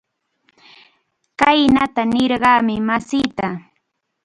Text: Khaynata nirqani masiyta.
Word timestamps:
Khaynata 1.39 2.01
nirqani 2.11 2.75
masiyta. 2.87 3.47